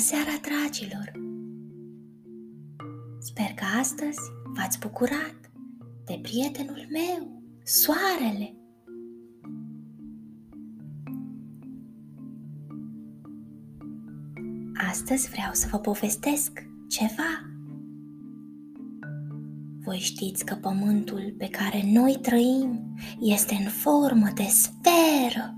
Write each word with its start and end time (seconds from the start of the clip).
seara, 0.00 0.40
dragilor! 0.42 1.12
Sper 3.18 3.52
că 3.54 3.64
astăzi 3.80 4.18
v-ați 4.56 4.78
bucurat 4.78 5.50
de 6.04 6.18
prietenul 6.22 6.86
meu, 6.90 7.42
soarele. 7.64 8.54
Astăzi 14.88 15.28
vreau 15.30 15.52
să 15.52 15.66
vă 15.70 15.78
povestesc 15.78 16.52
ceva. 16.88 17.50
Voi 19.84 19.98
știți 19.98 20.44
că 20.44 20.54
pământul 20.54 21.34
pe 21.38 21.48
care 21.48 21.82
noi 21.84 22.18
trăim 22.22 22.94
este 23.18 23.54
în 23.54 23.70
formă 23.70 24.28
de 24.34 24.48
sferă. 24.48 25.54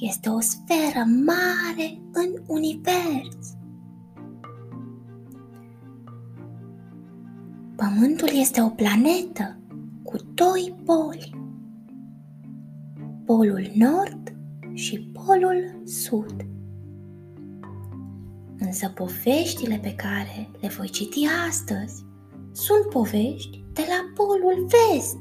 Este 0.00 0.28
o 0.28 0.40
sferă 0.40 1.04
mare 1.26 2.02
în 2.12 2.42
univers. 2.46 3.62
Pământul 7.84 8.28
este 8.32 8.62
o 8.62 8.68
planetă 8.68 9.58
cu 10.02 10.16
doi 10.34 10.74
poli. 10.84 11.34
Polul 13.24 13.70
nord 13.74 14.34
și 14.72 15.00
polul 15.00 15.82
sud. 15.84 16.46
Însă 18.58 18.88
poveștile 18.88 19.78
pe 19.82 19.94
care 19.94 20.50
le 20.60 20.68
voi 20.68 20.88
citi 20.88 21.26
astăzi 21.48 22.04
sunt 22.52 22.88
povești 22.90 23.64
de 23.72 23.84
la 23.88 24.24
polul 24.24 24.66
vest. 24.66 25.18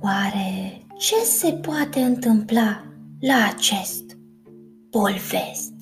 Oare 0.00 0.82
ce 0.98 1.16
se 1.24 1.52
poate 1.52 2.00
întâmpla 2.00 2.84
la 3.20 3.50
acest 3.54 4.18
pol 4.90 5.14
vest? 5.30 5.75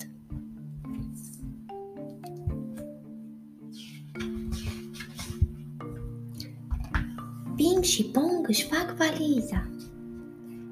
Ping 7.75 7.87
și 7.87 8.03
Pong 8.03 8.47
își 8.47 8.67
fac 8.67 8.95
valiza. 8.95 9.69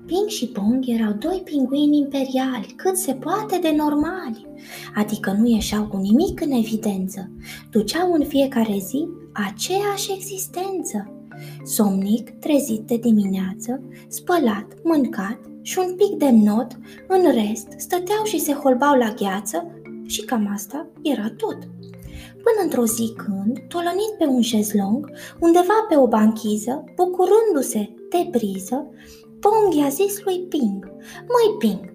Ping 0.06 0.28
și 0.28 0.48
Pong 0.48 0.88
erau 0.88 1.12
doi 1.12 1.42
pinguini 1.44 1.98
imperiali, 1.98 2.73
cât 2.76 2.98
se 2.98 3.14
poate 3.14 3.60
de 3.62 3.73
normali, 3.76 4.48
adică 4.95 5.32
nu 5.32 5.48
ieșeau 5.48 5.88
cu 5.88 5.98
nimic 5.98 6.42
în 6.42 6.52
evidență, 6.52 7.32
duceau 7.72 8.14
în 8.14 8.26
fiecare 8.26 8.78
zi 8.78 9.08
aceeași 9.34 10.12
existență. 10.12 11.12
Somnic, 11.64 12.30
trezit 12.30 12.82
de 12.82 12.98
dimineață, 12.98 13.82
spălat, 14.08 14.67
mâncat 14.84 15.40
și 15.62 15.80
un 15.80 15.95
pic 15.95 16.17
de 16.17 16.30
not, 16.30 16.78
în 17.08 17.32
rest 17.32 17.67
stăteau 17.78 18.23
și 18.23 18.40
se 18.40 18.54
holbau 18.54 18.98
la 18.98 19.14
gheață 19.14 19.72
și 20.06 20.22
cam 20.22 20.50
asta 20.54 20.88
era 21.02 21.30
tot. 21.30 21.58
Până 22.45 22.59
într-o 22.63 22.86
zi 22.86 23.13
când, 23.16 23.59
tolănit 23.67 24.13
pe 24.17 24.25
un 24.25 24.41
șezlong, 24.41 25.11
undeva 25.39 25.86
pe 25.89 25.97
o 25.97 26.08
banchiză, 26.08 26.83
bucurându-se 26.95 27.94
de 28.09 28.27
briză, 28.31 28.89
Pong 29.39 29.73
i-a 29.73 29.88
zis 29.88 30.23
lui 30.23 30.39
Ping, 30.39 30.91
Măi 31.33 31.58
Ping, 31.59 31.91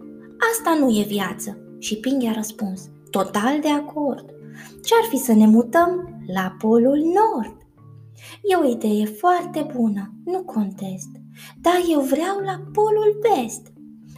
asta 0.52 0.76
nu 0.78 0.98
e 0.98 1.02
viață. 1.02 1.58
Și 1.78 1.96
Ping 1.96 2.22
i-a 2.22 2.32
răspuns, 2.32 2.90
total 3.10 3.60
de 3.60 3.68
acord. 3.68 4.24
Ce-ar 4.84 5.04
fi 5.08 5.16
să 5.16 5.32
ne 5.32 5.46
mutăm 5.46 6.22
la 6.34 6.56
polul 6.58 6.98
nord? 6.98 7.56
E 8.42 8.56
o 8.56 8.70
idee 8.70 9.04
foarte 9.04 9.70
bună, 9.76 10.14
nu 10.24 10.42
contest, 10.42 11.10
dar 11.60 11.80
eu 11.90 12.00
vreau 12.00 12.38
la 12.44 12.62
polul 12.72 13.20
vest. 13.22 13.72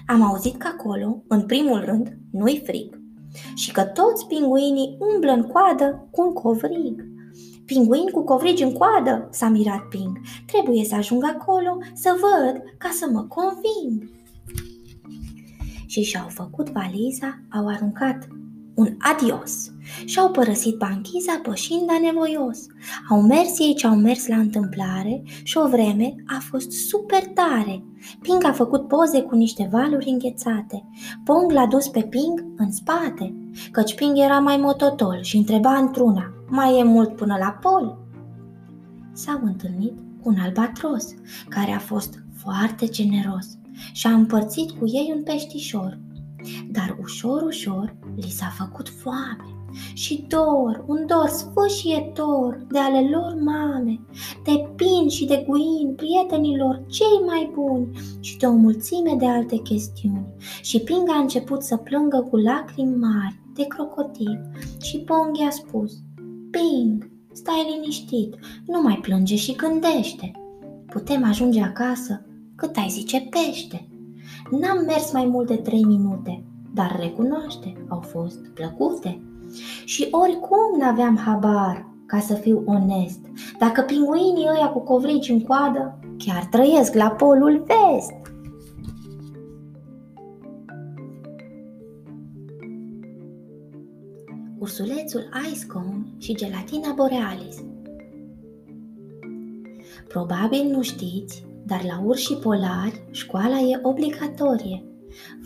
Am 0.06 0.22
auzit 0.22 0.56
că 0.56 0.66
acolo, 0.66 1.22
în 1.28 1.42
primul 1.46 1.84
rând, 1.84 2.16
nu-i 2.30 2.62
frig 2.64 2.99
și 3.54 3.72
că 3.72 3.82
toți 3.82 4.26
pinguinii 4.26 4.96
umblă 5.14 5.32
în 5.32 5.42
coadă 5.42 6.08
cu 6.10 6.22
un 6.22 6.32
covrig. 6.32 7.04
Pinguin 7.64 8.10
cu 8.10 8.24
covrigi 8.24 8.62
în 8.62 8.72
coadă, 8.72 9.28
s-a 9.30 9.48
mirat 9.48 9.88
Ping. 9.88 10.18
Trebuie 10.46 10.84
să 10.84 10.94
ajung 10.94 11.24
acolo 11.24 11.78
să 11.94 12.10
văd 12.20 12.62
ca 12.78 12.88
să 12.92 13.06
mă 13.12 13.22
conving. 13.22 14.10
Și 15.86 16.02
și-au 16.02 16.28
făcut 16.28 16.70
valiza, 16.70 17.40
au 17.50 17.66
aruncat 17.66 18.28
un 18.80 18.96
adios 18.98 19.72
și-au 20.04 20.30
părăsit 20.30 20.76
banchiza 20.76 21.40
pășind 21.42 21.90
nevoios. 22.02 22.58
Au 23.08 23.22
mers 23.22 23.58
ei 23.58 23.74
ce 23.74 23.86
au 23.86 23.96
mers 23.96 24.26
la 24.26 24.36
întâmplare 24.36 25.22
și 25.42 25.58
o 25.58 25.68
vreme 25.68 26.14
a 26.26 26.38
fost 26.50 26.70
super 26.70 27.26
tare. 27.26 27.84
Ping 28.20 28.44
a 28.44 28.52
făcut 28.52 28.88
poze 28.88 29.22
cu 29.22 29.34
niște 29.34 29.68
valuri 29.72 30.08
înghețate. 30.08 30.88
Pong 31.24 31.50
l-a 31.50 31.66
dus 31.66 31.88
pe 31.88 32.02
Ping 32.02 32.44
în 32.56 32.72
spate, 32.72 33.34
căci 33.70 33.94
Ping 33.94 34.18
era 34.18 34.38
mai 34.38 34.56
mototol 34.56 35.18
și 35.22 35.36
întreba 35.36 35.76
într-una, 35.76 36.34
mai 36.48 36.78
e 36.78 36.82
mult 36.82 37.16
până 37.16 37.36
la 37.38 37.58
pol? 37.60 37.98
S-au 39.12 39.40
întâlnit 39.42 39.94
cu 40.22 40.28
un 40.28 40.36
albatros, 40.38 41.14
care 41.48 41.72
a 41.72 41.78
fost 41.78 42.22
foarte 42.34 42.86
generos 42.86 43.46
și 43.92 44.06
a 44.06 44.12
împărțit 44.12 44.70
cu 44.70 44.86
ei 44.86 45.12
un 45.16 45.22
peștișor. 45.22 45.98
Dar 46.72 46.96
ușor, 47.02 47.42
ușor, 47.42 47.96
li 48.16 48.30
s-a 48.30 48.54
făcut 48.58 48.88
foame 48.88 49.60
și 49.92 50.24
dor, 50.28 50.84
un 50.86 51.06
dor 51.06 51.28
sfâșietor 51.28 52.66
de 52.70 52.78
ale 52.78 53.08
lor 53.10 53.34
mame, 53.42 54.00
de 54.44 54.68
pin 54.76 55.08
și 55.08 55.24
de 55.24 55.44
guin, 55.48 55.94
prietenilor 55.96 56.84
cei 56.88 57.26
mai 57.26 57.50
buni 57.54 57.88
și 58.20 58.36
de 58.36 58.46
o 58.46 58.52
mulțime 58.52 59.14
de 59.18 59.26
alte 59.26 59.56
chestiuni. 59.56 60.26
Și 60.62 60.80
Ping 60.80 61.08
a 61.08 61.18
început 61.18 61.62
să 61.62 61.76
plângă 61.76 62.26
cu 62.30 62.36
lacrimi 62.36 62.96
mari 62.96 63.40
de 63.54 63.64
crocodil 63.66 64.40
și 64.80 64.98
Pong 64.98 65.38
i-a 65.38 65.50
spus, 65.50 65.92
Ping, 66.50 67.10
stai 67.32 67.66
liniștit, 67.74 68.34
nu 68.66 68.82
mai 68.82 68.98
plânge 69.02 69.36
și 69.36 69.56
gândește. 69.56 70.30
Putem 70.86 71.24
ajunge 71.24 71.62
acasă 71.62 72.26
cât 72.56 72.76
ai 72.76 72.88
zice 72.88 73.20
pește. 73.20 73.88
N-am 74.50 74.84
mers 74.86 75.12
mai 75.12 75.26
mult 75.26 75.46
de 75.46 75.56
trei 75.56 75.84
minute, 75.84 76.44
dar 76.74 76.96
recunoaște, 77.00 77.86
au 77.88 78.00
fost 78.00 78.48
plăcute. 78.54 79.22
Și 79.84 80.08
oricum 80.10 80.78
n-aveam 80.78 81.16
habar, 81.16 81.88
ca 82.06 82.18
să 82.18 82.34
fiu 82.34 82.62
onest, 82.66 83.20
dacă 83.58 83.80
pinguinii 83.80 84.48
ăia 84.56 84.68
cu 84.68 84.80
covrigi 84.80 85.32
în 85.32 85.40
coadă 85.40 85.98
chiar 86.18 86.44
trăiesc 86.44 86.94
la 86.94 87.10
polul 87.10 87.64
vest. 87.66 88.12
Ursulețul 94.58 95.28
Ice 95.52 95.66
Cone 95.66 96.06
și 96.18 96.34
gelatina 96.34 96.92
borealis 96.92 97.64
Probabil 100.08 100.64
nu 100.70 100.82
știți, 100.82 101.46
dar 101.66 101.84
la 101.84 102.02
urși 102.04 102.34
polari 102.34 103.02
școala 103.10 103.58
e 103.58 103.80
obligatorie. 103.82 104.89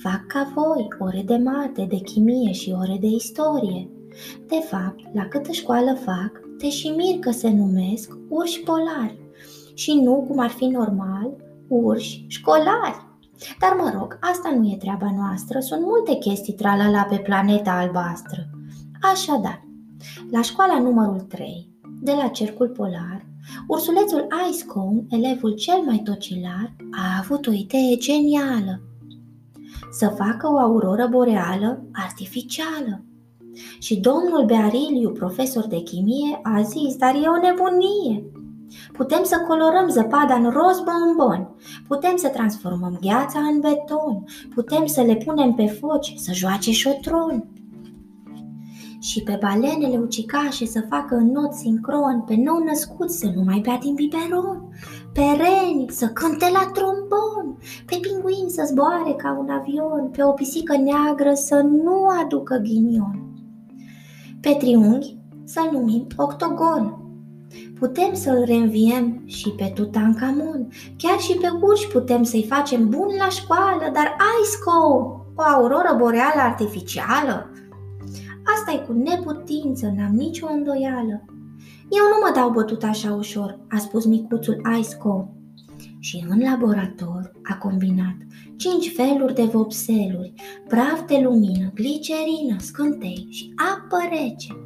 Fac 0.03 0.27
ca 0.27 0.53
voi 0.55 0.89
ore 0.99 1.23
de 1.27 1.37
mate, 1.37 1.85
de 1.85 1.97
chimie 1.97 2.53
și 2.53 2.75
ore 2.79 2.97
de 3.01 3.07
istorie. 3.07 3.89
De 4.47 4.61
fapt, 4.71 5.15
la 5.15 5.29
câtă 5.29 5.53
școală 5.53 5.95
fac, 5.95 6.41
te 6.59 6.69
și 6.69 6.89
mir 6.89 7.19
că 7.19 7.31
se 7.31 7.51
numesc 7.51 8.17
urși 8.29 8.61
polari 8.61 9.19
și 9.75 9.93
nu, 9.93 10.25
cum 10.29 10.39
ar 10.39 10.51
fi 10.51 10.65
normal, 10.65 11.37
urși 11.69 12.25
școlari. 12.29 13.07
Dar 13.61 13.77
mă 13.79 13.93
rog, 13.99 14.19
asta 14.21 14.51
nu 14.51 14.69
e 14.69 14.77
treaba 14.77 15.15
noastră, 15.17 15.61
sunt 15.61 15.81
multe 15.81 16.15
chestii 16.15 16.53
tralala 16.53 17.03
pe 17.03 17.17
planeta 17.17 17.71
albastră. 17.71 18.51
Așadar, 19.13 19.65
la 20.31 20.43
școala 20.43 20.79
numărul 20.79 21.21
3, 21.21 21.69
de 22.01 22.13
la 22.13 22.29
Cercul 22.29 22.69
Polar, 22.69 23.27
ursulețul 23.69 24.27
Icecone, 24.51 25.05
elevul 25.09 25.55
cel 25.55 25.83
mai 25.87 26.01
tocilar, 26.05 26.77
a 26.91 27.19
avut 27.19 27.47
o 27.47 27.53
idee 27.53 27.97
genială. 27.97 28.81
Să 29.91 30.09
facă 30.09 30.49
o 30.53 30.59
auroră 30.59 31.07
boreală 31.11 31.83
artificială. 31.93 33.05
Și 33.79 34.01
domnul 34.01 34.45
Beariliu, 34.47 35.11
profesor 35.11 35.67
de 35.67 35.83
chimie, 35.83 36.41
a 36.43 36.63
zis, 36.63 36.97
dar 36.97 37.15
e 37.15 37.29
o 37.29 37.41
nebunie. 37.41 38.25
Putem 38.93 39.21
să 39.23 39.45
colorăm 39.49 39.89
zăpada 39.89 40.35
în 40.35 40.51
roz 40.51 40.83
bombon, 40.85 41.55
putem 41.89 42.17
să 42.17 42.29
transformăm 42.29 42.99
gheața 43.01 43.39
în 43.39 43.61
beton, 43.61 44.25
putem 44.55 44.87
să 44.87 45.01
le 45.01 45.17
punem 45.17 45.53
pe 45.53 45.67
foci 45.67 46.15
să 46.17 46.33
joace 46.33 46.73
șotron 46.73 47.45
și 49.05 49.23
pe 49.23 49.39
balenele 49.41 49.99
ucicașe 49.99 50.67
să 50.67 50.87
facă 50.89 51.15
not 51.15 51.53
sincron, 51.53 52.23
pe 52.27 52.35
nou 52.35 52.65
născut 52.65 53.11
să 53.11 53.27
nu 53.35 53.43
mai 53.43 53.59
bea 53.59 53.79
din 53.79 53.95
biberon, 53.95 54.69
pe 55.13 55.21
reni 55.21 55.87
să 55.91 56.07
cânte 56.07 56.47
la 56.53 56.71
trombon, 56.73 57.57
pe 57.87 57.99
pinguin 58.01 58.49
să 58.49 58.65
zboare 58.67 59.15
ca 59.17 59.37
un 59.41 59.49
avion, 59.51 60.09
pe 60.13 60.23
o 60.23 60.31
pisică 60.31 60.77
neagră 60.77 61.33
să 61.35 61.55
nu 61.55 62.07
aducă 62.23 62.57
ghinion. 62.57 63.33
Pe 64.41 64.57
triunghi 64.59 65.19
să-l 65.45 65.69
numim 65.73 66.07
octogon, 66.17 66.99
Putem 67.79 68.15
să-l 68.15 68.43
reînviem 68.45 69.23
și 69.25 69.51
pe 69.51 69.73
Tutankamon, 69.75 70.69
chiar 70.97 71.19
și 71.19 71.35
pe 71.35 71.49
urși 71.61 71.89
putem 71.89 72.23
să-i 72.23 72.47
facem 72.49 72.89
bun 72.89 73.09
la 73.19 73.29
școală, 73.29 73.91
dar 73.93 74.17
Ice 74.41 74.59
Cold, 74.65 75.05
o 75.35 75.43
auroră 75.43 75.95
boreală 75.99 76.41
artificială? 76.41 77.54
Asta 78.45 78.73
e 78.73 78.87
cu 78.87 78.93
neputință, 78.93 79.93
n-am 79.97 80.15
nicio 80.15 80.47
îndoială. 80.51 81.25
Eu 81.91 82.05
nu 82.13 82.19
mă 82.23 82.33
dau 82.35 82.51
bătut 82.51 82.83
așa 82.83 83.15
ușor, 83.15 83.59
a 83.69 83.79
spus 83.79 84.05
micuțul 84.05 84.63
Ice 84.79 84.97
Cold. 84.97 85.27
Și 85.99 86.25
în 86.29 86.41
laborator 86.41 87.33
a 87.43 87.57
combinat 87.57 88.17
cinci 88.57 88.95
feluri 88.95 89.35
de 89.35 89.43
vopseluri, 89.43 90.33
praf 90.69 91.07
de 91.07 91.21
lumină, 91.23 91.71
glicerină, 91.75 92.57
scântei 92.59 93.27
și 93.31 93.55
apă 93.57 93.99
rece. 94.11 94.57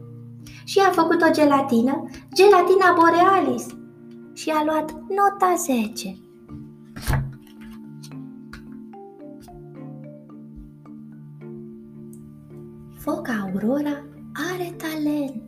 Și 0.64 0.78
a 0.78 0.90
făcut 0.90 1.22
o 1.22 1.30
gelatină, 1.32 2.04
gelatina 2.34 2.96
borealis, 2.98 3.66
și 4.32 4.50
a 4.50 4.64
luat 4.64 4.90
nota 4.92 5.54
10. 5.56 6.27
Foca 13.08 13.32
Aurora 13.46 14.04
are 14.52 14.74
talent. 14.76 15.42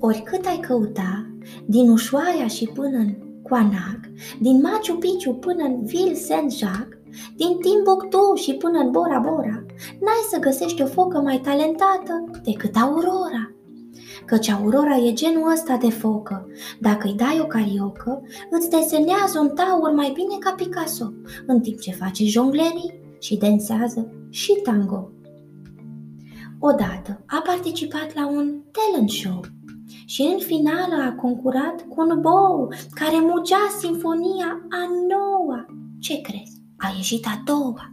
Oricât 0.00 0.46
ai 0.46 0.56
căuta, 0.56 1.26
din 1.66 1.90
Ușoaia 1.90 2.46
și 2.46 2.66
până 2.66 2.96
în 2.96 3.14
Quanac, 3.42 4.00
din 4.40 4.60
Machu 4.60 4.96
Picchu 4.98 5.34
până 5.34 5.62
în 5.64 5.84
Ville 5.84 6.14
Saint-Jacques, 6.14 6.98
din 7.36 7.58
Timbuktu 7.60 8.34
și 8.34 8.54
până 8.54 8.78
în 8.78 8.90
Bora 8.90 9.18
Bora, 9.18 9.64
n-ai 10.00 10.24
să 10.30 10.38
găsești 10.38 10.82
o 10.82 10.86
focă 10.86 11.18
mai 11.18 11.38
talentată 11.38 12.24
decât 12.44 12.76
Aurora. 12.76 13.52
Căci 14.26 14.48
Aurora 14.48 14.96
e 14.96 15.12
genul 15.12 15.52
ăsta 15.52 15.76
de 15.76 15.90
focă. 15.90 16.46
Dacă 16.80 17.06
îi 17.06 17.14
dai 17.14 17.40
o 17.42 17.46
cariocă, 17.46 18.22
îți 18.50 18.70
desenează 18.70 19.38
un 19.40 19.48
taur 19.48 19.92
mai 19.94 20.10
bine 20.14 20.36
ca 20.38 20.54
Picasso, 20.56 21.12
în 21.46 21.60
timp 21.60 21.78
ce 21.80 21.92
face 21.92 22.24
jonglerii 22.24 23.00
și 23.18 23.36
dansează 23.36 24.12
și 24.28 24.60
tango. 24.62 25.10
Odată 26.60 27.24
a 27.26 27.42
participat 27.46 28.14
la 28.14 28.28
un 28.28 28.62
talent 28.70 29.10
show 29.10 29.40
și 30.06 30.22
în 30.22 30.38
finală 30.38 31.02
a 31.02 31.12
concurat 31.12 31.86
cu 31.88 32.00
un 32.00 32.20
bou 32.20 32.72
care 32.90 33.16
mugea 33.20 33.66
sinfonia 33.80 34.60
a 34.70 34.88
noua. 35.08 35.66
Ce 36.00 36.20
crezi? 36.20 36.62
A 36.76 36.92
ieșit 36.96 37.26
a 37.26 37.42
doua. 37.44 37.92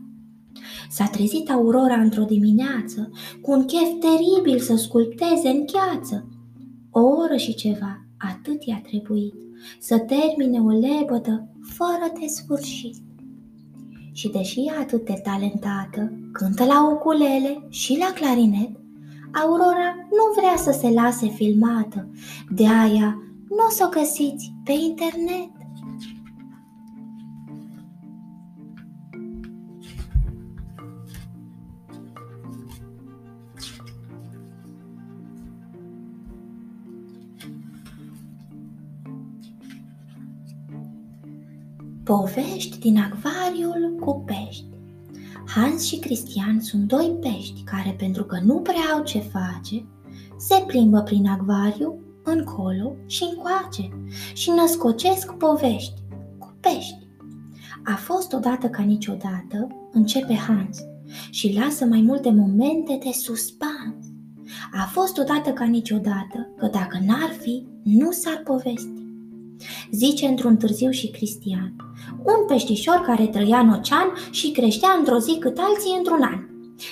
S-a 0.89 1.05
trezit 1.05 1.49
Aurora 1.49 1.95
într-o 1.95 2.23
dimineață 2.23 3.09
cu 3.41 3.51
un 3.51 3.65
chef 3.65 3.89
teribil 3.99 4.59
să 4.59 4.75
sculpteze 4.75 5.49
în 5.49 5.65
gheață. 5.65 6.27
O 6.91 6.99
oră 6.99 7.35
și 7.35 7.55
ceva, 7.55 8.05
atât 8.17 8.63
i-a 8.63 8.81
trebuit 8.87 9.35
să 9.79 9.99
termine 9.99 10.59
o 10.59 10.69
lebădă 10.69 11.47
fără 11.61 12.11
de 12.19 12.25
sfârșit. 12.27 13.04
Și 14.15 14.29
deși 14.29 14.59
e 14.59 14.71
atât 14.79 15.05
de 15.05 15.21
talentată, 15.23 16.11
cântă 16.31 16.65
la 16.65 16.89
ukulele 16.89 17.67
și 17.69 17.97
la 17.99 18.11
clarinet, 18.13 18.69
Aurora 19.43 19.95
nu 19.95 20.33
vrea 20.35 20.55
să 20.57 20.71
se 20.79 20.89
lase 20.89 21.27
filmată, 21.27 22.07
de 22.49 22.67
aia 22.67 23.23
nu 23.49 23.65
o 23.67 23.69
să 23.69 23.83
o 23.85 23.99
găsiți 23.99 24.53
pe 24.63 24.71
internet. 24.71 25.49
Povești 42.05 42.79
din 42.79 42.97
acvariul 42.97 43.95
cu 43.99 44.23
pești 44.25 44.65
Hans 45.45 45.83
și 45.83 45.99
Cristian 45.99 46.59
sunt 46.59 46.87
doi 46.87 47.17
pești 47.21 47.63
care, 47.63 47.95
pentru 47.97 48.23
că 48.23 48.39
nu 48.43 48.59
prea 48.59 48.93
au 48.93 49.03
ce 49.03 49.19
face, 49.19 49.85
se 50.37 50.63
plimbă 50.67 51.01
prin 51.01 51.27
acvariu, 51.27 51.99
încolo 52.23 52.95
și 53.05 53.23
încoace 53.23 53.89
și 54.33 54.49
născocesc 54.49 55.33
povești 55.33 56.01
cu 56.39 56.57
pești. 56.59 57.07
A 57.83 57.95
fost 57.95 58.33
odată 58.33 58.67
ca 58.67 58.83
niciodată, 58.83 59.67
începe 59.91 60.33
Hans 60.33 60.77
și 61.29 61.57
lasă 61.59 61.85
mai 61.85 62.01
multe 62.01 62.31
momente 62.31 62.99
de 63.03 63.11
suspans. 63.11 64.05
A 64.71 64.85
fost 64.91 65.17
odată 65.17 65.49
ca 65.49 65.65
niciodată 65.65 66.53
că 66.57 66.67
dacă 66.67 66.99
n-ar 67.05 67.31
fi, 67.39 67.67
nu 67.83 68.11
s-ar 68.11 68.41
povesti. 68.43 69.04
Zice 69.91 70.25
într-un 70.25 70.57
târziu 70.57 70.89
și 70.89 71.11
Cristian, 71.11 71.75
un 72.17 72.45
peștișor 72.47 73.03
care 73.05 73.27
trăia 73.27 73.59
în 73.59 73.69
ocean 73.69 74.13
și 74.31 74.51
creștea 74.51 74.89
într-o 74.97 75.17
zi 75.17 75.37
cât 75.39 75.57
alții 75.57 75.95
într-un 75.97 76.21
an. 76.21 76.39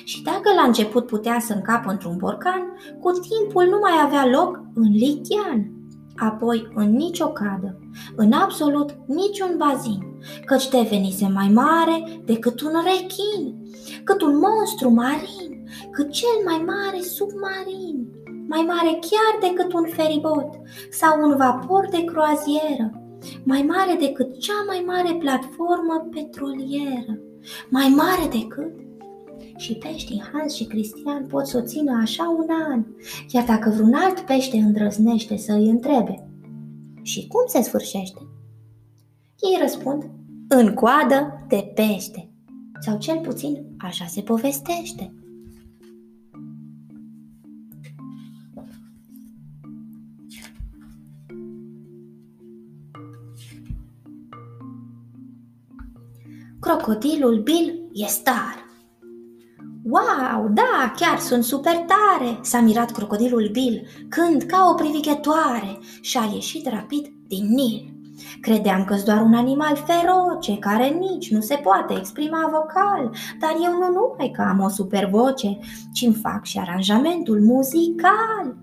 Și 0.03 0.23
dacă 0.23 0.53
la 0.55 0.61
început 0.61 1.05
putea 1.05 1.39
să 1.39 1.53
încapă 1.53 1.91
într-un 1.91 2.17
borcan, 2.17 2.61
cu 2.99 3.11
timpul 3.11 3.63
nu 3.63 3.77
mai 3.81 3.91
avea 4.03 4.27
loc 4.27 4.59
în 4.73 4.91
lichian. 4.91 5.71
Apoi 6.15 6.67
în 6.75 6.95
nicio 6.95 7.27
cadă, 7.27 7.79
în 8.15 8.31
absolut 8.31 8.95
niciun 9.07 9.55
bazin, 9.57 10.03
căci 10.45 10.69
devenise 10.69 11.27
mai 11.33 11.49
mare 11.53 12.21
decât 12.25 12.61
un 12.61 12.71
rechin, 12.83 13.55
cât 14.03 14.21
un 14.21 14.37
monstru 14.37 14.89
marin, 14.89 15.65
cât 15.91 16.11
cel 16.11 16.37
mai 16.45 16.63
mare 16.65 17.01
submarin, 17.01 18.07
mai 18.53 18.63
mare 18.67 18.99
chiar 19.09 19.49
decât 19.49 19.73
un 19.73 19.85
feribot 19.87 20.49
sau 20.91 21.21
un 21.21 21.35
vapor 21.37 21.87
de 21.91 22.03
croazieră, 22.03 22.87
mai 23.43 23.61
mare 23.61 23.95
decât 23.99 24.39
cea 24.39 24.63
mai 24.67 24.83
mare 24.85 25.13
platformă 25.13 26.07
petrolieră, 26.11 27.19
mai 27.69 27.93
mare 27.95 28.27
decât 28.31 28.73
și 29.55 29.73
peștii 29.73 30.23
Hans 30.31 30.53
și 30.55 30.65
Cristian 30.65 31.25
pot 31.25 31.47
să 31.47 31.57
o 31.57 31.61
țină 31.61 31.99
așa 32.01 32.35
un 32.37 32.47
an, 32.71 32.85
iar 33.31 33.45
dacă 33.45 33.69
vreun 33.69 33.93
alt 33.93 34.19
pește 34.19 34.57
îndrăznește 34.57 35.37
să 35.37 35.53
îi 35.53 35.69
întrebe 35.69 36.27
și 37.01 37.27
cum 37.27 37.43
se 37.47 37.61
sfârșește? 37.61 38.21
Ei 39.39 39.57
răspund, 39.61 40.09
în 40.47 40.73
coadă 40.73 41.45
de 41.47 41.71
pește, 41.75 42.29
sau 42.79 42.97
cel 42.97 43.19
puțin 43.19 43.75
așa 43.77 44.05
se 44.05 44.21
povestește. 44.21 45.13
Crocodilul 56.63 57.41
Bill 57.41 57.89
e 57.93 58.05
star. 58.05 58.55
Wow, 59.83 60.49
da, 60.49 60.93
chiar 60.95 61.19
sunt 61.19 61.43
super 61.43 61.75
tare, 61.75 62.39
s-a 62.41 62.59
mirat 62.59 62.91
crocodilul 62.91 63.49
Bill, 63.51 63.87
când 64.09 64.41
ca 64.41 64.69
o 64.71 64.73
privighetoare 64.73 65.79
și-a 66.01 66.29
ieșit 66.33 66.67
rapid 66.67 67.07
din 67.27 67.53
Nil. 67.53 67.93
Credeam 68.41 68.83
că-s 68.83 69.03
doar 69.03 69.21
un 69.21 69.33
animal 69.33 69.75
feroce, 69.75 70.57
care 70.57 70.87
nici 70.87 71.31
nu 71.31 71.41
se 71.41 71.55
poate 71.55 71.93
exprima 71.97 72.49
vocal, 72.51 73.15
dar 73.39 73.55
eu 73.63 73.71
nu 73.71 73.87
numai 73.87 74.31
că 74.33 74.41
am 74.41 74.59
o 74.59 74.69
super 74.69 75.05
voce, 75.05 75.59
ci 75.93 76.01
îmi 76.01 76.19
fac 76.21 76.45
și 76.45 76.57
aranjamentul 76.57 77.41
muzical. 77.41 78.55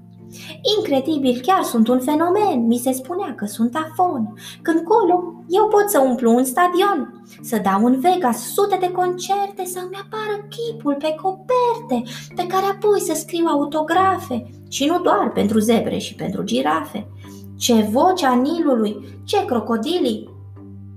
Incredibil, 0.78 1.40
chiar 1.40 1.62
sunt 1.62 1.88
un 1.88 2.00
fenomen, 2.00 2.66
mi 2.66 2.76
se 2.76 2.92
spunea 2.92 3.34
că 3.34 3.44
sunt 3.46 3.74
afon. 3.74 4.34
Când 4.62 4.80
colo, 4.80 5.44
eu 5.48 5.68
pot 5.68 5.88
să 5.88 6.00
umplu 6.00 6.34
un 6.34 6.44
stadion, 6.44 7.24
să 7.40 7.60
dau 7.62 7.84
în 7.84 8.00
Vegas 8.00 8.52
sute 8.52 8.76
de 8.80 8.90
concerte, 8.90 9.64
să-mi 9.64 10.00
apară 10.04 10.46
chipul 10.48 10.96
pe 10.98 11.14
coperte, 11.22 12.10
pe 12.34 12.46
care 12.46 12.64
apoi 12.64 13.00
să 13.00 13.14
scriu 13.14 13.46
autografe, 13.46 14.50
și 14.68 14.86
nu 14.86 15.00
doar 15.00 15.30
pentru 15.32 15.58
zebre 15.58 15.98
și 15.98 16.14
pentru 16.14 16.42
girafe. 16.42 17.08
Ce 17.56 17.88
voce 17.92 18.26
a 18.26 18.34
Nilului, 18.34 18.96
ce 19.24 19.44
crocodilii! 19.44 20.28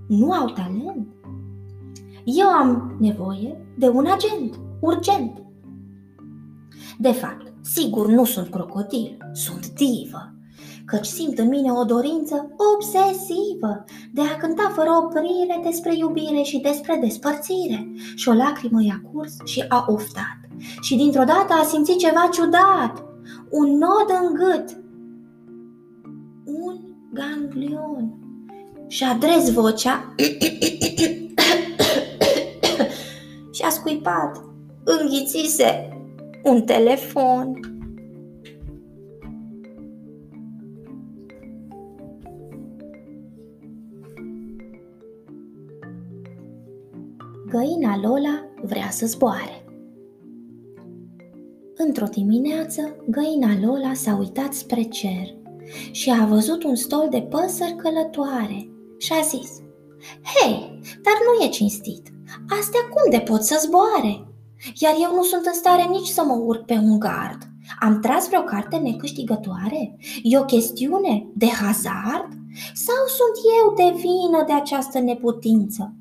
Nu 0.07 0.31
au 0.31 0.49
talent. 0.49 1.07
Eu 2.23 2.47
am 2.47 2.95
nevoie 2.99 3.65
de 3.77 3.87
un 3.87 4.05
agent, 4.05 4.59
urgent. 4.79 5.43
De 6.97 7.11
fapt, 7.11 7.52
Sigur, 7.63 8.07
nu 8.07 8.25
sunt 8.25 8.49
crocodil, 8.49 9.17
sunt 9.33 9.69
divă, 9.69 10.33
căci 10.85 11.05
simt 11.05 11.39
în 11.39 11.47
mine 11.47 11.71
o 11.71 11.83
dorință 11.83 12.49
obsesivă 12.75 13.83
de 14.11 14.21
a 14.21 14.37
cânta 14.37 14.71
fără 14.75 14.89
oprire 15.03 15.59
despre 15.63 15.97
iubire 15.97 16.41
și 16.41 16.57
despre 16.57 16.97
despărțire. 17.01 17.91
Și 18.15 18.29
o 18.29 18.33
lacrimă 18.33 18.83
i-a 18.83 19.01
curs 19.11 19.35
și 19.45 19.65
a 19.67 19.85
oftat. 19.87 20.37
Și 20.81 20.95
dintr-o 20.95 21.23
dată 21.23 21.53
a 21.53 21.63
simțit 21.63 21.97
ceva 21.97 22.29
ciudat, 22.31 23.03
un 23.49 23.77
nod 23.77 24.09
în 24.21 24.33
gât, 24.33 24.77
un 26.45 26.79
ganglion. 27.13 28.17
Și 28.87 29.03
adres 29.03 29.51
vocea 29.51 30.05
și 33.55 33.61
a 33.61 33.69
scuipat, 33.69 34.43
înghițise 34.83 35.87
un 36.43 36.61
telefon. 36.65 37.59
Găina 47.49 47.97
Lola 48.01 48.45
vrea 48.61 48.89
să 48.89 49.05
zboare. 49.05 49.65
Într-o 51.75 52.05
dimineață, 52.05 52.95
găina 53.09 53.59
Lola 53.61 53.93
s-a 53.93 54.17
uitat 54.17 54.53
spre 54.53 54.81
cer 54.81 55.35
și 55.91 56.11
a 56.11 56.25
văzut 56.25 56.63
un 56.63 56.75
stol 56.75 57.07
de 57.09 57.21
păsări 57.21 57.75
călătoare 57.75 58.69
și 58.97 59.13
a 59.13 59.21
zis 59.21 59.61
Hei, 60.23 60.79
dar 61.03 61.13
nu 61.25 61.45
e 61.45 61.49
cinstit! 61.49 62.07
Astea 62.59 62.81
cum 62.81 63.11
de 63.11 63.19
pot 63.19 63.41
să 63.41 63.61
zboare?" 63.65 64.32
Iar 64.79 64.93
eu 65.01 65.15
nu 65.15 65.23
sunt 65.23 65.45
în 65.45 65.53
stare 65.53 65.83
nici 65.89 66.07
să 66.07 66.23
mă 66.23 66.33
urc 66.33 66.65
pe 66.65 66.73
un 66.73 66.99
gard. 66.99 67.37
Am 67.79 67.99
tras 67.99 68.27
vreo 68.27 68.41
carte 68.41 68.75
necâștigătoare? 68.75 69.97
E 70.23 70.39
o 70.39 70.45
chestiune 70.45 71.27
de 71.33 71.47
hazard? 71.47 72.27
Sau 72.73 73.01
sunt 73.17 73.35
eu 73.61 73.73
de 73.75 73.97
vină 73.97 74.43
de 74.47 74.53
această 74.53 74.99
neputință? 74.99 75.93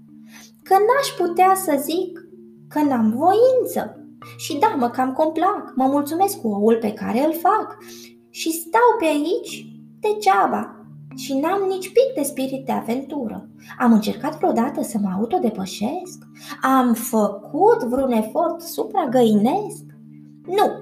Că 0.62 0.74
n-aș 0.74 1.26
putea 1.28 1.54
să 1.54 1.82
zic 1.84 2.26
că 2.68 2.78
n-am 2.82 3.14
voință. 3.16 3.96
Și 4.36 4.56
da, 4.56 4.74
mă 4.78 4.88
cam 4.88 5.12
complac, 5.12 5.72
mă 5.74 5.86
mulțumesc 5.86 6.40
cu 6.40 6.48
oul 6.48 6.78
pe 6.80 6.92
care 6.92 7.24
îl 7.24 7.34
fac 7.34 7.76
și 8.30 8.50
stau 8.50 8.96
pe 8.98 9.04
aici 9.04 9.66
degeaba 10.00 10.81
și 11.16 11.38
n-am 11.38 11.62
nici 11.68 11.92
pic 11.92 12.14
de 12.14 12.22
spirit 12.22 12.66
de 12.66 12.72
aventură. 12.72 13.48
Am 13.78 13.92
încercat 13.92 14.36
vreodată 14.36 14.82
să 14.82 14.98
mă 15.02 15.08
autodepășesc? 15.18 16.18
Am 16.62 16.92
făcut 16.92 17.82
vreun 17.82 18.10
efort 18.10 18.60
supragăinesc? 18.60 19.84
Nu, 20.46 20.72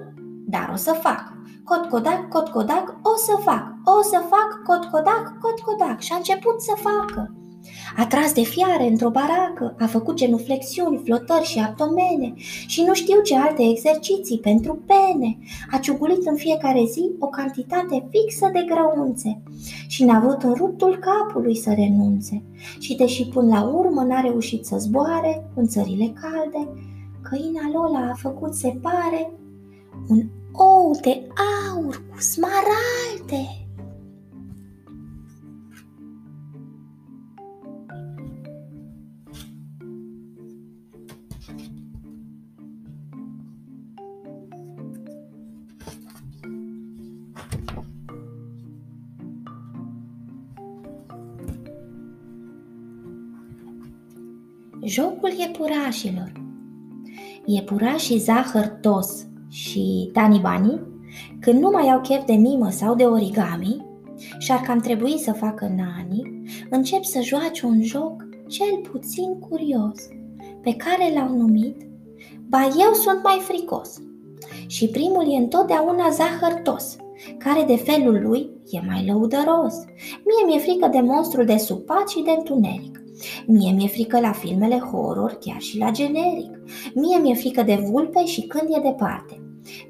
dar 0.47 0.69
o 0.73 0.75
să 0.75 0.91
fac. 0.91 1.33
Cot 1.63 1.85
codac, 1.85 2.27
cot 2.29 2.47
codac, 2.47 2.99
o 3.03 3.15
să 3.15 3.37
fac, 3.43 3.73
o 3.85 4.01
să 4.01 4.23
fac, 4.29 4.61
cot 4.63 4.85
codac, 4.85 5.37
cot 5.41 5.59
codac 5.59 5.99
și 5.99 6.13
a 6.13 6.15
început 6.15 6.61
să 6.61 6.73
facă. 6.75 7.40
A 7.97 8.05
tras 8.05 8.33
de 8.33 8.43
fiare 8.43 8.87
într-o 8.87 9.09
baracă, 9.09 9.75
a 9.79 9.85
făcut 9.85 10.15
genuflexiuni, 10.15 11.01
flotări 11.03 11.45
și 11.45 11.59
abdomene 11.59 12.33
și 12.67 12.83
nu 12.83 12.93
știu 12.93 13.21
ce 13.21 13.37
alte 13.37 13.63
exerciții 13.63 14.39
pentru 14.39 14.83
pene. 14.85 15.37
A 15.71 15.77
ciugulit 15.77 16.25
în 16.25 16.35
fiecare 16.35 16.83
zi 16.85 17.11
o 17.19 17.27
cantitate 17.27 18.07
fixă 18.09 18.49
de 18.53 18.65
grăunțe 18.69 19.41
și 19.87 20.03
n-a 20.03 20.15
avut 20.15 20.43
în 20.43 20.53
ruptul 20.53 20.99
capului 20.99 21.55
să 21.55 21.73
renunțe. 21.73 22.43
Și 22.79 22.95
deși 22.95 23.27
până 23.27 23.55
la 23.55 23.63
urmă 23.63 24.01
n-a 24.01 24.19
reușit 24.19 24.65
să 24.65 24.77
zboare 24.77 25.51
în 25.55 25.67
țările 25.67 26.13
calde, 26.21 26.69
căina 27.21 27.69
Lola 27.73 28.09
a 28.11 28.13
făcut, 28.15 28.53
se 28.53 28.77
pare, 28.81 29.31
un 30.09 30.21
ou 30.51 30.97
de 31.01 31.27
aur 31.73 32.03
cu 32.11 32.19
smaralde. 32.19 33.60
Iepurașilor 55.61 56.31
Iepurașii 57.45 58.17
Zahăr 58.17 58.67
Tos 58.67 59.25
și 59.49 60.09
Tani 60.13 60.39
Bani, 60.39 60.81
când 61.39 61.59
nu 61.59 61.69
mai 61.69 61.89
au 61.89 62.01
chef 62.01 62.25
de 62.25 62.33
mimă 62.33 62.69
sau 62.69 62.95
de 62.95 63.03
origami, 63.03 63.85
și 64.37 64.51
ar 64.51 64.59
cam 64.59 64.79
trebui 64.79 65.17
să 65.17 65.31
facă 65.31 65.73
nani, 65.75 66.43
încep 66.69 67.03
să 67.03 67.21
joace 67.21 67.65
un 67.65 67.83
joc 67.83 68.27
cel 68.47 68.81
puțin 68.91 69.39
curios, 69.39 70.07
pe 70.61 70.75
care 70.75 71.13
l-au 71.13 71.35
numit 71.35 71.87
Ba 72.49 72.63
eu 72.63 72.93
sunt 72.93 73.23
mai 73.23 73.39
fricos. 73.41 74.01
Și 74.67 74.87
primul 74.87 75.33
e 75.33 75.37
întotdeauna 75.37 76.09
zahărtos, 76.09 76.95
care 77.37 77.63
de 77.63 77.75
felul 77.75 78.21
lui 78.21 78.49
e 78.69 78.79
mai 78.87 79.05
lăudăros. 79.05 79.75
Mie 80.25 80.45
mi-e 80.45 80.59
frică 80.59 80.87
de 80.87 80.99
monstrul 81.01 81.45
de 81.45 81.57
supat 81.57 82.09
și 82.09 82.21
de 82.21 82.31
întuneric. 82.31 83.00
Mie 83.47 83.71
mi-e 83.71 83.87
frică 83.87 84.19
la 84.19 84.31
filmele 84.31 84.79
horror, 84.79 85.37
chiar 85.41 85.61
și 85.61 85.77
la 85.77 85.91
generic. 85.91 86.59
Mie 86.93 87.17
mi-e 87.21 87.33
frică 87.33 87.63
de 87.63 87.75
vulpe 87.91 88.25
și 88.25 88.41
când 88.41 88.69
e 88.69 88.79
departe. 88.89 89.41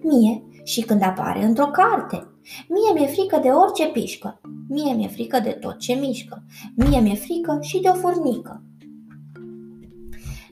Mie 0.03 0.43
și 0.63 0.81
când 0.81 1.01
apare 1.03 1.43
într-o 1.43 1.65
carte. 1.65 2.27
Mie 2.69 2.99
mi-e 2.99 3.07
frică 3.07 3.39
de 3.41 3.49
orice 3.49 3.87
pișcă. 3.87 4.41
Mie 4.69 4.93
mi-e 4.93 5.07
frică 5.07 5.39
de 5.43 5.49
tot 5.49 5.77
ce 5.77 5.93
mișcă. 5.93 6.43
Mie 6.75 6.99
mi-e 6.99 7.15
frică 7.15 7.57
și 7.61 7.79
de 7.79 7.87
o 7.87 7.93
furnică. 7.93 8.63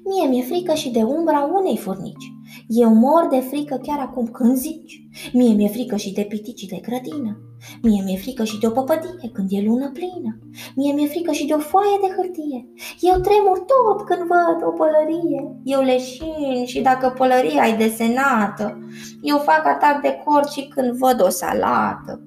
Mie 0.04 0.30
mi-e 0.30 0.42
frică 0.42 0.74
și 0.74 0.90
de 0.90 1.04
umbra 1.04 1.50
unei 1.60 1.78
furnici. 1.78 2.34
Eu 2.68 2.94
mor 2.94 3.28
de 3.32 3.40
frică 3.40 3.80
chiar 3.84 4.00
acum 4.00 4.28
când 4.28 4.56
zici. 4.56 5.08
Mie 5.34 5.54
mi-e 5.54 5.68
frică 5.68 5.96
și 5.96 6.14
de 6.14 6.22
piticii 6.22 6.68
de 6.68 6.80
grădină. 6.82 7.49
Mie 7.82 8.02
mi-e 8.04 8.18
frică 8.18 8.44
și 8.44 8.60
de 8.60 8.68
o 8.68 8.70
păpădie 8.70 9.30
când 9.34 9.48
e 9.52 9.62
lună 9.62 9.92
plină. 9.92 10.40
Mie 10.76 10.94
mi-e 10.94 11.08
frică 11.08 11.32
și 11.32 11.46
de 11.46 11.54
o 11.54 11.60
foaie 11.60 11.98
de 12.02 12.14
hârtie. 12.16 12.68
Eu 13.00 13.20
tremur 13.20 13.60
tot 13.60 14.06
când 14.08 14.20
văd 14.20 14.68
o 14.68 14.72
pălărie. 14.72 15.60
Eu 15.64 15.82
leșin 15.82 16.66
și 16.66 16.82
dacă 16.82 17.14
pălăria 17.18 17.68
e 17.68 17.76
desenată. 17.76 18.78
Eu 19.22 19.38
fac 19.38 19.66
atac 19.66 20.02
de 20.02 20.22
cor 20.26 20.48
și 20.48 20.68
când 20.68 20.92
văd 20.92 21.22
o 21.22 21.30
salată. 21.30 22.22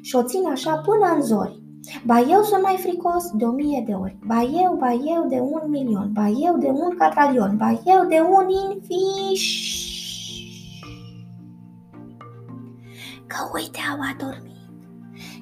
Și 0.00 0.16
o 0.16 0.22
țin 0.22 0.46
așa 0.46 0.76
până 0.76 1.14
în 1.14 1.22
zori. 1.22 1.62
Ba 2.04 2.20
eu 2.20 2.42
sunt 2.42 2.62
mai 2.62 2.76
fricos 2.78 3.30
de 3.34 3.44
o 3.44 3.50
mie 3.50 3.82
de 3.86 3.92
ori. 3.92 4.16
Ba 4.26 4.42
eu, 4.42 4.76
ba 4.78 4.92
eu 4.92 5.26
de 5.28 5.40
un 5.40 5.70
milion. 5.70 6.10
Ba 6.12 6.28
eu 6.28 6.56
de 6.58 6.66
un 6.66 6.96
catalion. 6.98 7.56
Ba 7.56 7.70
eu 7.84 8.06
de 8.08 8.20
un 8.20 8.46
infiș. 8.48 9.46
Că 13.26 13.36
uite 13.54 13.78
au 13.92 13.98
adormit 14.12 14.57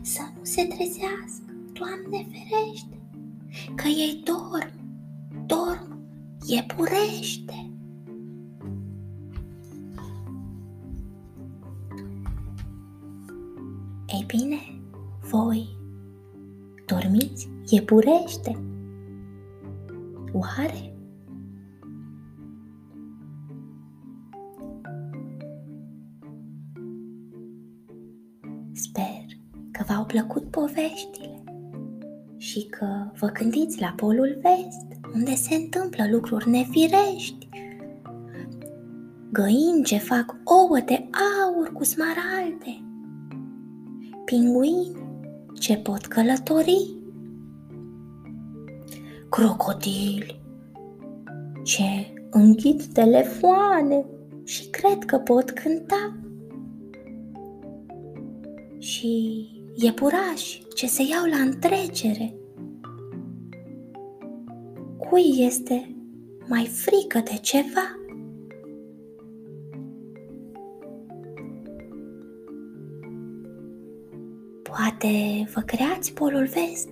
să 0.07 0.21
nu 0.37 0.45
se 0.45 0.65
trezească, 0.65 1.55
Doamne 1.73 2.27
ferește, 2.31 3.01
că 3.75 3.89
ei 3.89 4.23
dorm, 4.25 4.73
dorm, 5.47 5.99
iepurește. 6.47 7.71
Ei 14.07 14.25
bine, 14.27 14.81
voi 15.31 15.69
dormiți 16.87 17.49
iepurește? 17.69 18.59
Oare? 20.33 20.86
Vă 33.19 33.27
gândiți 33.27 33.81
la 33.81 33.93
Polul 33.97 34.39
Vest, 34.43 34.87
unde 35.15 35.35
se 35.35 35.55
întâmplă 35.55 36.09
lucruri 36.11 36.49
nefirești. 36.49 37.49
Găini 39.33 39.85
ce 39.85 39.99
fac 39.99 40.37
ouă 40.45 40.79
de 40.85 41.09
aur 41.45 41.73
cu 41.73 41.85
smaralde, 41.85 42.85
pinguini 44.25 44.97
ce 45.59 45.77
pot 45.77 46.07
călători, 46.07 46.95
crocodili 49.29 50.45
ce 51.63 52.13
înghit 52.31 52.85
telefoane 52.87 54.05
și 54.45 54.69
cred 54.71 55.05
că 55.05 55.19
pot 55.19 55.51
cânta. 55.51 56.17
Și 58.79 59.45
iepurași 59.75 60.65
ce 60.75 60.87
se 60.87 61.03
iau 61.03 61.25
la 61.25 61.37
întrecere. 61.37 62.35
Cui 65.11 65.35
este 65.39 65.97
mai 66.49 66.67
frică 66.67 67.19
de 67.19 67.39
ceva? 67.41 67.99
Poate 74.63 75.45
vă 75.55 75.61
creați 75.61 76.13
polul 76.13 76.45
vest 76.45 76.91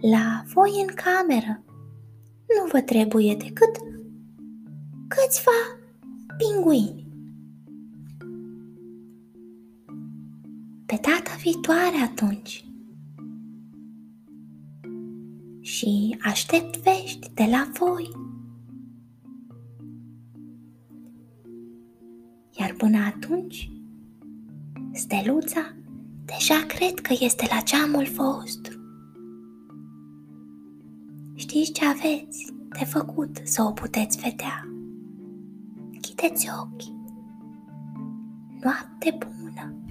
la 0.00 0.42
voi 0.54 0.70
în 0.88 0.94
cameră. 0.94 1.62
Nu 2.46 2.68
vă 2.72 2.80
trebuie 2.80 3.34
decât 3.34 3.76
câțiva 5.08 5.80
pinguini. 6.36 7.06
Pe 10.86 10.94
data 11.02 11.36
viitoare 11.42 11.96
atunci. 12.10 12.65
Și 15.66 16.16
aștept 16.22 16.76
vești 16.76 17.30
de 17.34 17.46
la 17.50 17.70
voi. 17.78 18.10
Iar 22.58 22.72
până 22.72 22.98
atunci, 22.98 23.70
steluța 24.92 25.74
deja 26.24 26.64
cred 26.66 27.00
că 27.00 27.14
este 27.20 27.46
la 27.50 27.62
geamul 27.62 28.04
vostru. 28.04 28.80
Știți 31.34 31.72
ce 31.72 31.84
aveți 31.84 32.54
de 32.78 32.84
făcut 32.84 33.40
să 33.44 33.62
o 33.62 33.72
puteți 33.72 34.18
vedea. 34.18 34.68
Chideți 36.00 36.48
ochii. 36.62 36.96
Noapte 38.62 39.18
bună! 39.18 39.85